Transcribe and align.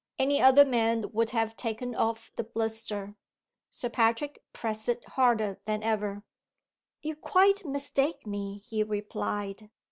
Any 0.17 0.41
other 0.41 0.65
man 0.65 1.11
would 1.11 1.29
have 1.29 1.55
taken 1.55 1.93
off 1.93 2.31
the 2.35 2.43
blister. 2.43 3.13
Sir 3.69 3.87
Patrick 3.87 4.41
pressed 4.51 4.89
it 4.89 5.05
harder 5.05 5.59
than 5.65 5.83
ever. 5.83 6.23
"You 7.03 7.15
quite 7.15 7.63
mistake 7.65 8.25
me," 8.25 8.63
he 8.65 8.81
replied. 8.81 9.69